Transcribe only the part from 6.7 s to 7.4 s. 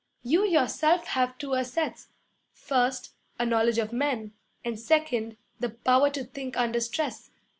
stress.